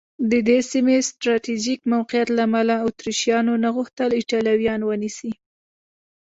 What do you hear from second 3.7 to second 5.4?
غوښتل ایټالویان ونیسي.